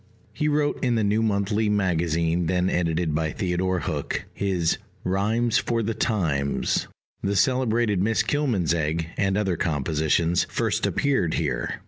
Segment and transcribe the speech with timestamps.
[0.33, 5.83] He wrote in the New Monthly Magazine, then edited by Theodore Hook: his Rhymes for
[5.83, 6.87] the Times,
[7.21, 11.75] the celebrated Miss Kilmansegg, and other compositions, first appeared here.